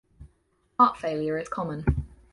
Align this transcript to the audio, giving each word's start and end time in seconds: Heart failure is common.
Heart 0.79 0.97
failure 0.97 1.37
is 1.37 1.47
common. 1.47 2.07